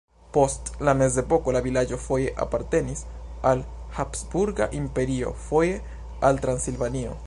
Post 0.35 0.69
la 0.87 0.93
mezepoko 1.01 1.53
la 1.57 1.61
vilaĝo 1.65 1.99
foje 2.07 2.33
apartenis 2.47 3.05
al 3.53 3.63
Habsburga 4.01 4.71
Imperio, 4.83 5.39
foje 5.49 5.81
al 6.31 6.47
Transilvanio. 6.47 7.19